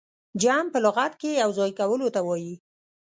جمع 0.41 0.69
په 0.73 0.79
لغت 0.85 1.13
کښي 1.21 1.31
يو 1.41 1.51
ځاى 1.57 1.71
کولو 1.79 2.07
ته 2.15 2.19
وايي. 2.27 2.55